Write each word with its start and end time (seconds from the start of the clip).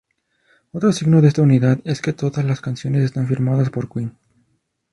Otro 0.71 0.91
signo 0.93 1.21
de 1.21 1.27
esta 1.27 1.43
unidad 1.43 1.77
es 1.83 2.01
que 2.01 2.11
todas 2.11 2.43
las 2.43 2.59
canciones 2.59 3.03
están 3.03 3.27
firmadas 3.27 3.69
por 3.69 3.87
Queen. 3.87 4.17